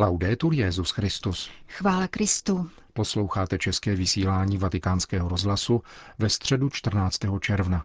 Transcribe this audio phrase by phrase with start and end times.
[0.00, 1.50] Laudetur Jezus Christus.
[1.68, 2.70] Chvála Kristu.
[2.92, 5.82] Posloucháte české vysílání Vatikánského rozhlasu
[6.18, 7.18] ve středu 14.
[7.40, 7.84] června.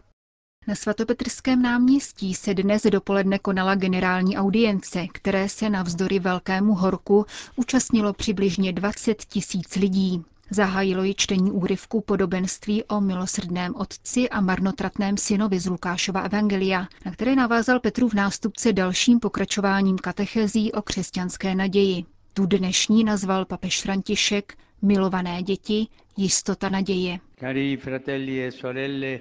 [0.68, 7.26] Na svatopetrském náměstí se dnes dopoledne konala generální audience, které se navzdory velkému horku
[7.56, 10.24] účastnilo přibližně 20 tisíc lidí.
[10.50, 17.12] Zahájilo ji čtení úryvku podobenství o milosrdném otci a marnotratném synovi z Lukášova evangelia, na
[17.12, 22.04] které navázal Petru v nástupce dalším pokračováním katechezí o křesťanské naději.
[22.34, 27.18] Tu dnešní nazval papež František Milované děti, jistota naděje.
[27.40, 29.18] Cari fratelli e sorelle,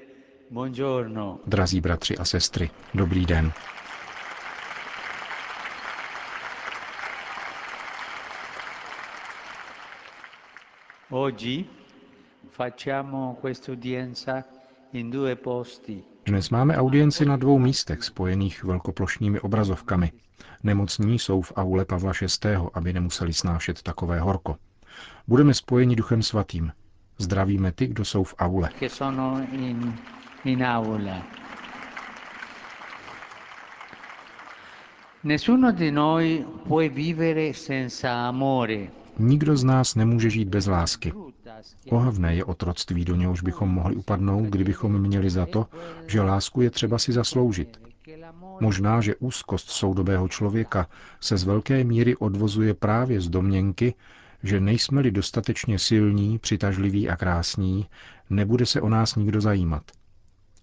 [0.51, 1.39] buongiorno.
[1.47, 3.51] Drazí bratři a sestry, dobrý den.
[11.11, 11.69] Oggi
[12.49, 14.43] facciamo questa udienza
[14.91, 16.03] in due posti.
[16.25, 20.11] Dnes máme audienci na dvou místech spojených velkoplošnými obrazovkami.
[20.63, 24.57] Nemocní jsou v aule Pavla VI., aby nemuseli snášet takové horko.
[25.27, 26.71] Budeme spojeni Duchem Svatým.
[27.17, 28.69] Zdravíme ty, kdo jsou v aule.
[29.51, 29.93] in,
[30.45, 31.21] in aula.
[35.23, 39.04] Nessuno di noi può vivere senza amore.
[39.19, 41.13] Nikdo z nás nemůže žít bez lásky.
[41.89, 45.67] Ohavné je otroctví, do něhož bychom mohli upadnout, kdybychom měli za to,
[46.07, 47.79] že lásku je třeba si zasloužit.
[48.59, 50.87] Možná, že úzkost soudobého člověka
[51.19, 53.93] se z velké míry odvozuje právě z domněnky,
[54.43, 57.85] že nejsme-li dostatečně silní, přitažliví a krásní,
[58.29, 59.83] nebude se o nás nikdo zajímat.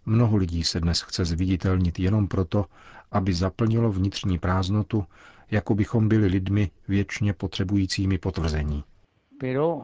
[0.07, 2.67] Mnoho lidí se dnes chce zviditelnit jenom proto,
[3.13, 5.05] aby zaplnilo vnitřní prázdnotu,
[5.53, 8.85] jako bychom byli lidmi věčně potřebujícími potvrzení.
[9.41, 9.83] Però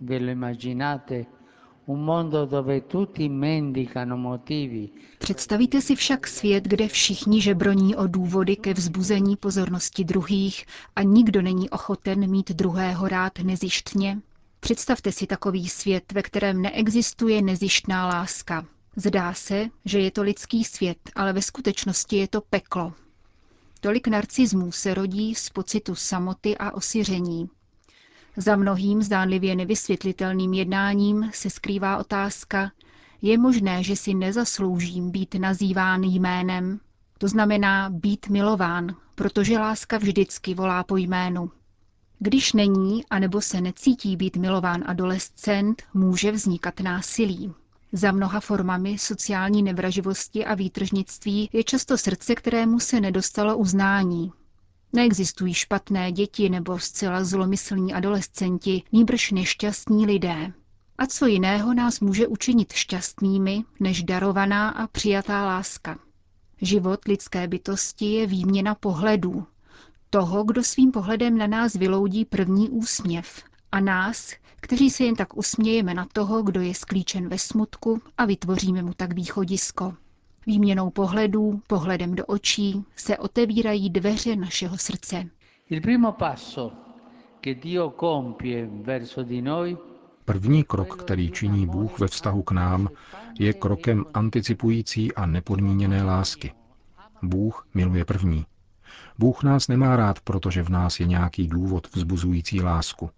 [0.00, 1.26] ve lo immaginate
[1.86, 8.56] un mondo dove tutti mendicano motivi Představíte si však svět, kde všichni žebroní o důvody
[8.56, 14.20] ke vzbuzení pozornosti druhých a nikdo není ochoten mít druhého rád nezištně?
[14.60, 18.66] Představte si takový svět, ve kterém neexistuje nezištná láska.
[18.96, 22.92] Zdá se, že je to lidský svět, ale ve skutečnosti je to peklo.
[23.84, 27.48] Tolik narcismů se rodí z pocitu samoty a osiření.
[28.36, 32.72] Za mnohým zdánlivě nevysvětlitelným jednáním se skrývá otázka,
[33.22, 36.80] je možné, že si nezasloužím být nazýván jménem,
[37.18, 41.50] to znamená být milován, protože láska vždycky volá po jménu.
[42.18, 47.54] Když není, anebo se necítí být milován adolescent, může vznikat násilí.
[47.96, 54.32] Za mnoha formami sociální nevraživosti a výtržnictví je často srdce, kterému se nedostalo uznání.
[54.92, 60.52] Neexistují špatné děti nebo zcela zlomyslní adolescenti, níbrž nešťastní lidé.
[60.98, 65.98] A co jiného nás může učinit šťastnými, než darovaná a přijatá láska?
[66.62, 69.46] Život lidské bytosti je výměna pohledů.
[70.10, 73.42] Toho, kdo svým pohledem na nás vyloudí první úsměv.
[73.72, 74.32] A nás,
[74.64, 78.92] kteří se jen tak usmějeme na toho, kdo je sklíčen ve smutku a vytvoříme mu
[78.94, 79.94] tak východisko.
[80.46, 85.24] Výměnou pohledů, pohledem do očí, se otevírají dveře našeho srdce.
[85.70, 86.72] Il primo passo
[87.40, 89.76] che Dio compie verso di noi
[90.24, 92.88] První krok, který činí Bůh ve vztahu k nám,
[93.38, 96.52] je krokem anticipující a nepodmíněné lásky.
[97.22, 98.46] Bůh miluje první.
[99.18, 103.10] Bůh nás nemá rád, protože v nás je nějaký důvod vzbuzující lásku.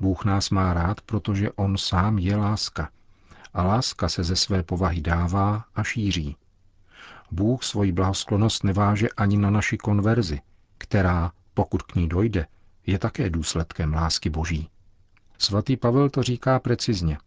[0.00, 2.90] Bůh nás má rád, protože On sám je láska.
[3.54, 6.36] A láska se ze své povahy dává a šíří.
[7.30, 10.40] Bůh svoji blahosklonost neváže ani na naši konverzi,
[10.78, 12.46] která, pokud k ní dojde,
[12.86, 14.68] je také důsledkem lásky Boží.
[15.38, 17.18] Svatý Pavel to říká precizně.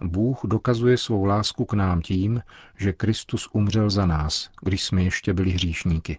[0.00, 2.42] Bůh dokazuje svou lásku k nám tím,
[2.76, 6.18] že Kristus umřel za nás, když jsme ještě byli hříšníky.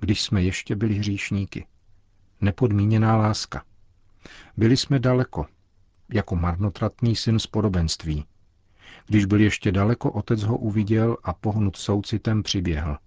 [0.00, 1.66] Když jsme ještě byli hříšníky.
[2.40, 3.64] Nepodmíněná láska.
[4.56, 5.46] Byli jsme daleko,
[6.12, 8.24] jako marnotratný syn z podobenství.
[9.06, 12.98] Když byl ještě daleko, otec ho uviděl a pohnut soucitem přiběhl.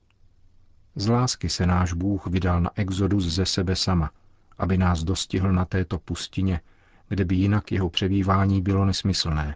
[0.96, 4.12] Z lásky se náš Bůh vydal na exodus ze sebe sama,
[4.58, 6.62] aby nás dostihl na této pustině,
[7.10, 9.56] kde by jinak jeho přebývání bylo nesmyslné.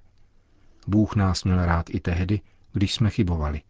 [0.88, 2.42] Bůh nás měl rád i tehdy,
[2.74, 3.62] když jsme chybovali.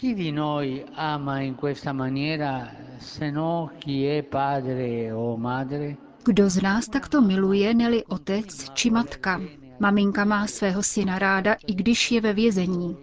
[0.00, 2.68] Chi di noi ama in questa maniera
[2.98, 5.96] se no chi è padre o madre?
[6.24, 9.40] Kdo z nás takto miluje, neli otec či matka?
[9.80, 12.96] Maminka má svého syna ráda, i když je ve vězení.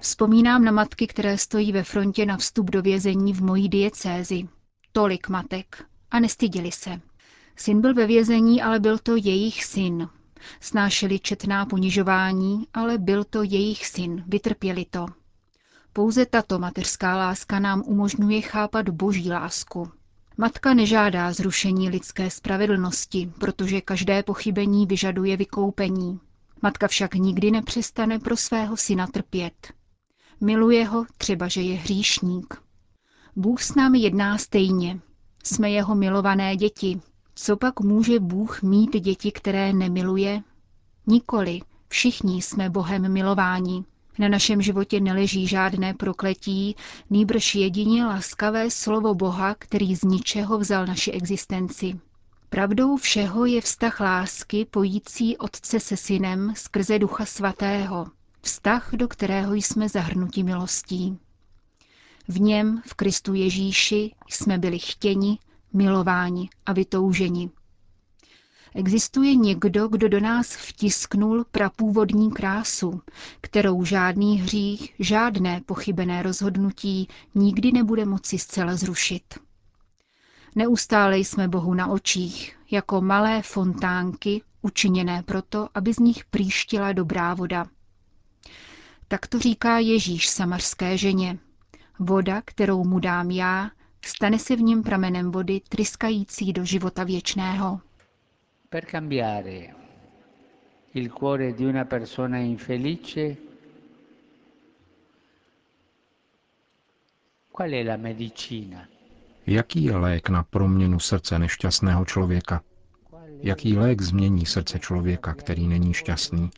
[0.00, 4.48] Vzpomínám na matky, které stojí ve frontě na vstup do vězení v mojí diecézi.
[4.92, 5.84] Tolik matek.
[6.10, 7.00] A nestyděli se.
[7.56, 10.08] Syn byl ve vězení, ale byl to jejich syn.
[10.60, 15.06] Snášeli četná ponižování, ale byl to jejich syn, vytrpěli to.
[15.92, 19.90] Pouze tato mateřská láska nám umožňuje chápat boží lásku.
[20.36, 26.20] Matka nežádá zrušení lidské spravedlnosti, protože každé pochybení vyžaduje vykoupení.
[26.62, 29.72] Matka však nikdy nepřestane pro svého syna trpět.
[30.40, 32.54] Miluje ho, třeba že je hříšník.
[33.36, 35.00] Bůh s námi jedná stejně.
[35.44, 37.00] Jsme jeho milované děti.
[37.34, 40.42] Co pak může Bůh mít děti, které nemiluje?
[41.06, 41.60] Nikoli.
[41.88, 43.84] Všichni jsme Bohem milováni.
[44.18, 46.76] Na našem životě neleží žádné prokletí,
[47.10, 52.00] nýbrž jedině laskavé slovo Boha, který z ničeho vzal naši existenci.
[52.50, 58.06] Pravdou všeho je vztah lásky pojící Otce se Synem skrze Ducha Svatého,
[58.42, 61.18] vztah, do kterého jsme zahrnuti milostí.
[62.28, 65.38] V něm, v Kristu Ježíši, jsme byli chtěni,
[65.72, 67.50] milováni a vytouženi.
[68.74, 73.00] Existuje někdo, kdo do nás vtisknul prapůvodní krásu,
[73.40, 79.34] kterou žádný hřích, žádné pochybené rozhodnutí nikdy nebude moci zcela zrušit.
[80.54, 87.34] Neustále jsme Bohu na očích, jako malé fontánky, učiněné proto, aby z nich příštila dobrá
[87.34, 87.66] voda.
[89.08, 91.38] Tak to říká Ježíš samařské ženě.
[91.98, 93.70] Voda, kterou mu dám já,
[94.04, 97.80] stane se v něm pramenem vody tryskající do života věčného.
[98.74, 99.74] Per cambiare
[100.94, 103.38] il cuore di una persona infelice,
[107.52, 108.88] qual è la medicina?
[109.46, 112.62] Jaký je lék na proměnu srdce nešťastného člověka?
[113.42, 116.50] Jaký lék změní srdce člověka, který není šťastný?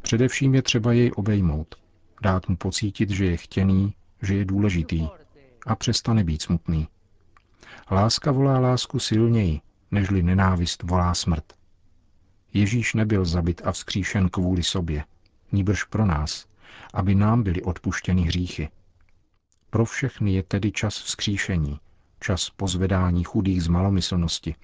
[0.00, 1.74] Především je třeba jej obejmout,
[2.22, 5.08] dát mu pocítit, že je chtěný, že je důležitý
[5.66, 6.88] a přestane být smutný.
[7.90, 9.60] Láska volá lásku silněji,
[9.90, 11.52] nežli nenávist volá smrt.
[12.52, 15.04] Ježíš nebyl zabit a vzkříšen kvůli sobě,
[15.52, 16.46] níbrž pro nás,
[16.94, 18.68] aby nám byly odpuštěny hříchy.
[19.70, 21.80] Pro všechny je tedy čas vzkříšení,
[22.20, 24.54] čas pozvedání chudých z malomyslnosti,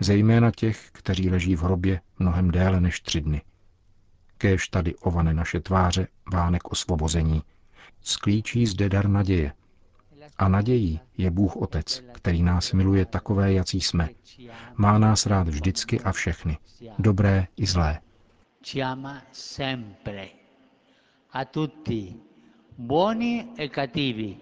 [0.00, 3.42] zejména těch, kteří leží v hrobě mnohem déle než tři dny.
[4.38, 7.42] Kéž tady ovane naše tváře vánek osvobození.
[8.00, 9.52] Sklíčí zde dar naděje,
[10.38, 14.08] a nadějí je Bůh Otec, který nás miluje takové, jací jsme.
[14.76, 16.58] Má nás rád vždycky a všechny,
[16.98, 18.00] dobré i zlé.
[21.32, 22.14] A tutti,
[22.78, 24.36] buoni e cattivi.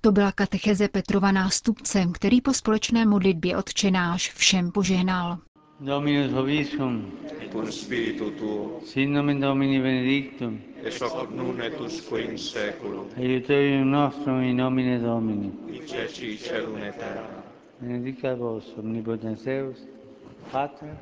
[0.00, 5.38] To byla katecheze Petrova nástupcem, který po společné modlitbě odčenáš všem požehnal.
[5.84, 7.02] Dominus vobiscum.
[7.40, 8.80] Et cum spiritu tuo.
[8.84, 10.60] Sin nomen Domini benedictum.
[10.84, 13.06] Ex hoc nun et usque in seculum.
[13.16, 15.50] Aiuterium nostrum in nomine Domini.
[15.66, 17.42] Qui ceci celum et terra.
[17.80, 19.76] Benedicat vos omnipotens Deus,
[20.52, 20.94] Pater,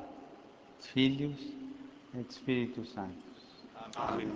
[0.79, 1.41] Filius
[2.19, 3.45] et Spiritus Sanctus.
[3.97, 4.31] Amen.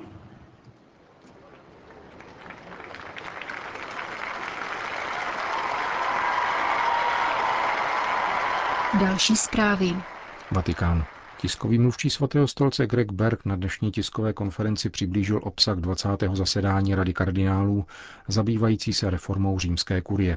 [9.00, 10.13] Další zprávy.
[10.50, 11.04] Vatikán.
[11.40, 16.08] Tiskový mluvčí svatého stolce Greg Berg na dnešní tiskové konferenci přiblížil obsah 20.
[16.32, 17.86] zasedání Rady kardinálů
[18.28, 20.36] zabývající se reformou římské kurie.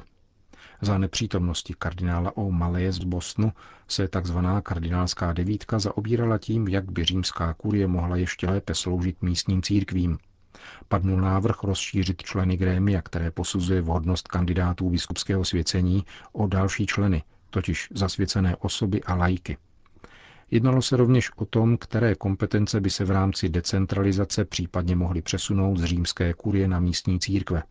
[0.80, 2.50] Za nepřítomnosti kardinála O.
[2.50, 3.52] Maleje z Bosnu
[3.88, 4.38] se tzv.
[4.62, 10.18] kardinálská devítka zaobírala tím, jak by římská kurie mohla ještě lépe sloužit místním církvím.
[10.88, 17.88] Padnul návrh rozšířit členy grémia, které posuzuje vhodnost kandidátů biskupského svěcení, o další členy, totiž
[17.94, 19.56] zasvěcené osoby a lajky.
[20.50, 25.78] Jednalo se rovněž o tom, které kompetence by se v rámci decentralizace případně mohly přesunout
[25.78, 27.62] z římské kurie na místní církve.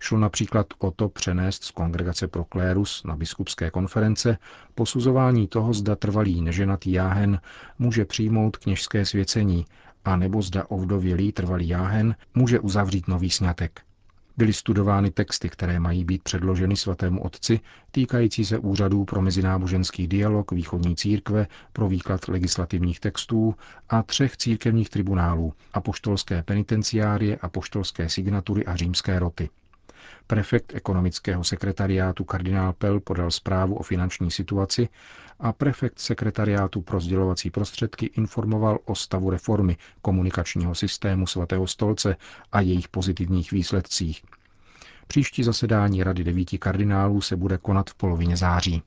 [0.00, 4.38] Šlo například o to přenést z kongregace pro klérus na biskupské konference
[4.74, 7.40] posuzování toho, zda trvalý neženatý jáhen
[7.78, 9.64] může přijmout kněžské svěcení,
[10.04, 13.80] a nebo zda ovdovělý trvalý jáhen může uzavřít nový sňatek.
[14.36, 17.60] Byly studovány texty, které mají být předloženy svatému otci,
[17.90, 23.54] týkající se úřadů pro mezináboženský dialog východní církve, pro výklad legislativních textů
[23.88, 29.48] a třech církevních tribunálů, apoštolské penitenciárie, apoštolské signatury a římské roty.
[30.26, 34.88] Prefekt ekonomického sekretariátu kardinál Pell podal zprávu o finanční situaci
[35.40, 42.16] a prefekt sekretariátu pro sdělovací prostředky informoval o stavu reformy komunikačního systému svatého stolce
[42.52, 44.22] a jejich pozitivních výsledcích.
[45.06, 48.82] Příští zasedání Rady devíti kardinálů se bude konat v polovině září.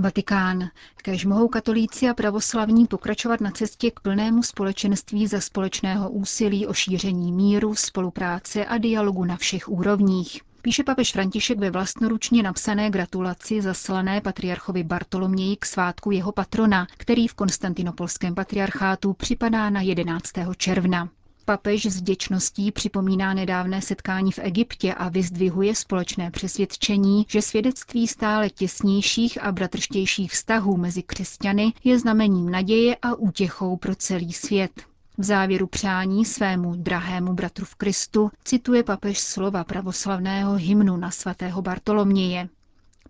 [0.00, 0.70] Vatikán.
[0.96, 6.72] Kež mohou katolíci a pravoslavní pokračovat na cestě k plnému společenství za společného úsilí o
[6.74, 10.40] šíření míru, spolupráce a dialogu na všech úrovních.
[10.62, 17.28] Píše papež František ve vlastnoručně napsané gratulaci zaslané patriarchovi Bartoloměji k svátku jeho patrona, který
[17.28, 20.32] v konstantinopolském patriarchátu připadá na 11.
[20.56, 21.08] června.
[21.48, 28.50] Papež s vděčností připomíná nedávné setkání v Egyptě a vyzdvihuje společné přesvědčení, že svědectví stále
[28.50, 34.70] těsnějších a bratrštějších vztahů mezi křesťany je znamením naděje a útěchou pro celý svět.
[35.18, 41.62] V závěru přání svému drahému bratru v Kristu cituje papež slova pravoslavného hymnu na svatého
[41.62, 42.48] Bartoloměje.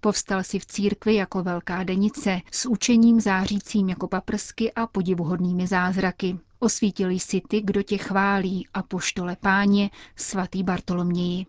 [0.01, 6.39] Povstal si v církvi jako velká denice s učením zářícím jako paprsky a podivuhodnými zázraky.
[6.59, 11.47] Osvítil si ty, kdo tě chválí a poštole páně, svatý Bartoloměji.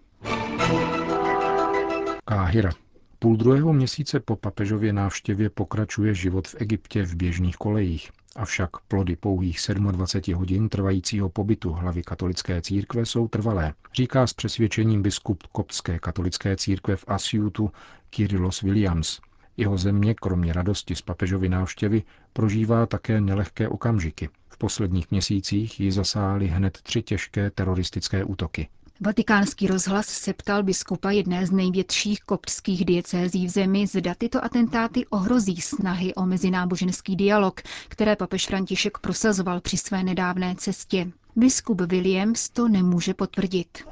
[2.26, 2.89] Káhira.
[3.22, 8.12] Půl druhého měsíce po papežově návštěvě pokračuje život v Egyptě v běžných kolejích.
[8.36, 15.02] Avšak plody pouhých 27 hodin trvajícího pobytu hlavy katolické církve jsou trvalé, říká s přesvědčením
[15.02, 17.72] biskup koptské katolické církve v Asiutu
[18.10, 19.20] Kyrillos Williams.
[19.58, 24.30] Jeho země, kromě radosti z papežovy návštěvy, prožívá také nelehké okamžiky.
[24.50, 28.68] V posledních měsících ji zasály hned tři těžké teroristické útoky.
[29.02, 35.06] Vatikánský rozhlas se ptal biskupa jedné z největších koptských diecézí v zemi, zda tyto atentáty
[35.06, 41.12] ohrozí snahy o mezináboženský dialog, které papež František prosazoval při své nedávné cestě.
[41.36, 43.84] Biskup Williams to nemůže potvrdit.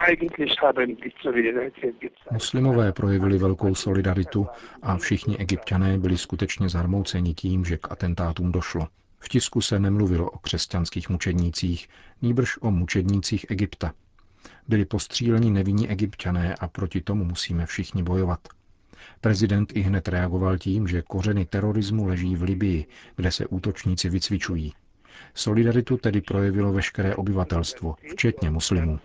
[2.32, 4.48] Muslimové projevili velkou solidaritu
[4.82, 8.88] a všichni egyptiané byli skutečně zarmouceni tím, že k atentátům došlo.
[9.20, 11.88] V tisku se nemluvilo o křesťanských mučednících,
[12.22, 13.94] nýbrž o mučednících Egypta.
[14.68, 18.40] Byli postříleni nevinní egyptiané a proti tomu musíme všichni bojovat.
[19.22, 22.86] Prezident i hned reagoval tím, že kořeny terorismu leží v Libii,
[23.16, 24.74] kde se útočníci vycvičují.
[25.36, 29.00] Solidaritu tedy projevilo veškeré obyvatelstvo, včetně muslimů.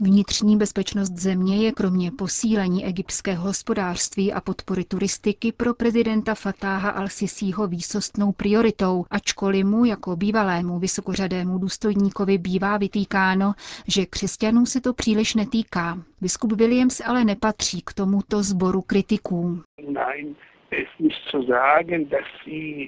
[0.00, 7.66] Vnitřní bezpečnost země je kromě posílení egyptského hospodářství a podpory turistiky pro prezidenta Fatáha al-Sisího
[7.68, 13.52] výsostnou prioritou, ačkoliv mu jako bývalému vysokořadému důstojníkovi bývá vytýkáno,
[13.88, 15.98] že křesťanů se to příliš netýká.
[16.20, 19.62] Biskup Williams ale nepatří k tomuto sboru kritiků.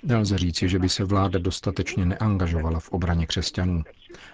[0.03, 3.83] Nelze říci, že by se vláda dostatečně neangažovala v obraně křesťanů.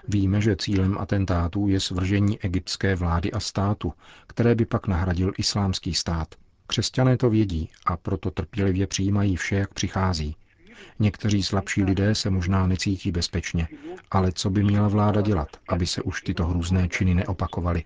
[0.08, 3.92] Víme, že cílem atentátů je svržení egyptské vlády a státu,
[4.26, 6.28] které by pak nahradil islámský stát.
[6.66, 10.36] Křesťané to vědí a proto trpělivě přijímají vše, jak přichází.
[10.98, 13.68] Někteří slabší lidé se možná necítí bezpečně,
[14.10, 17.84] ale co by měla vláda dělat, aby se už tyto hrůzné činy neopakovaly?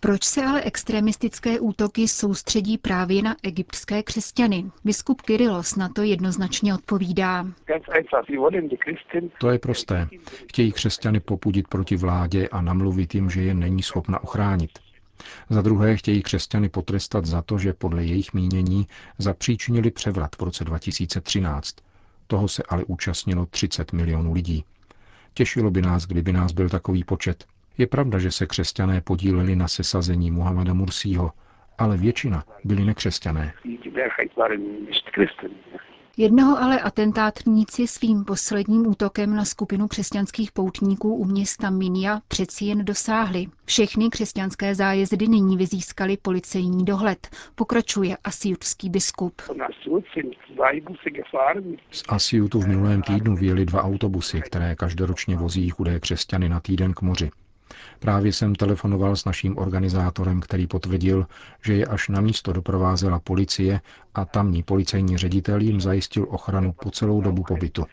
[0.00, 4.70] Proč se ale extremistické útoky soustředí právě na egyptské křesťany?
[4.84, 7.46] Biskup Kyrilos na to jednoznačně odpovídá.
[9.38, 10.08] To je prosté.
[10.48, 14.78] Chtějí křesťany popudit proti vládě a namluvit jim, že je není schopna ochránit.
[15.50, 18.86] Za druhé chtějí křesťany potrestat za to, že podle jejich mínění
[19.18, 21.76] zapříčinili převrat v roce 2013.
[22.26, 24.64] Toho se ale účastnilo 30 milionů lidí.
[25.34, 27.44] Těšilo by nás, kdyby nás byl takový počet.
[27.78, 31.32] Je pravda, že se křesťané podíleli na sesazení Muhammada Mursího,
[31.78, 33.54] ale většina byli nekřesťané.
[36.18, 42.84] Jednoho ale atentátníci svým posledním útokem na skupinu křesťanských poutníků u města Minia přeci jen
[42.84, 43.46] dosáhli.
[43.64, 49.42] Všechny křesťanské zájezdy nyní vyzískali policejní dohled, pokračuje asiutský biskup.
[51.90, 56.94] Z Asiutu v minulém týdnu vyjeli dva autobusy, které každoročně vozí chudé křesťany na týden
[56.94, 57.30] k moři.
[57.98, 61.26] Právě jsem telefonoval s naším organizátorem, který potvrdil,
[61.64, 63.80] že je až na místo doprovázela policie
[64.14, 67.84] a tamní policejní ředitel jim zajistil ochranu po celou dobu pobytu.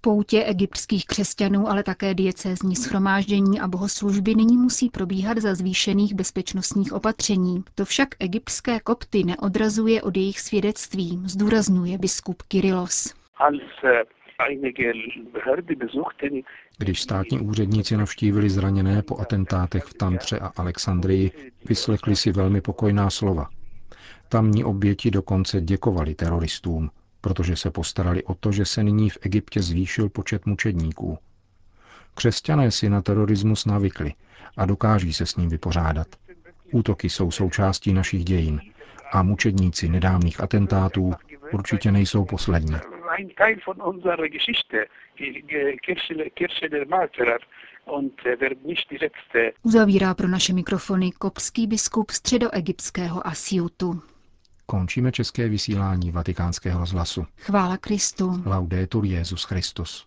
[0.00, 6.92] Poutě egyptských křesťanů, ale také diecézní schromáždění a bohoslužby nyní musí probíhat za zvýšených bezpečnostních
[6.92, 7.64] opatření.
[7.74, 13.14] To však egyptské kopty neodrazuje od jejich svědectví, zdůrazňuje biskup Kyrilos.
[16.78, 23.10] Když státní úředníci navštívili zraněné po atentátech v Tantře a Alexandrii, vyslechli si velmi pokojná
[23.10, 23.48] slova.
[24.28, 26.90] Tamní oběti dokonce děkovali teroristům,
[27.20, 31.18] protože se postarali o to, že se nyní v Egyptě zvýšil počet mučedníků.
[32.14, 34.12] Křesťané si na terorismus navykli
[34.56, 36.06] a dokáží se s ním vypořádat.
[36.72, 38.60] Útoky jsou součástí našich dějin
[39.12, 41.12] a mučedníci nedávných atentátů
[41.52, 42.76] určitě nejsou poslední
[43.16, 44.86] ein Teil von unserer Geschichte,
[45.18, 45.42] die
[45.86, 47.40] Kirche, Kirche der Märtyrer.
[49.62, 54.02] Uzavírá pro naše mikrofony kopský biskup středoegyptského Asiutu.
[54.66, 57.26] Končíme české vysílání vatikánského rozhlasu.
[57.36, 58.42] Chvála Kristu.
[58.46, 60.06] Laudetur Jezus Christus.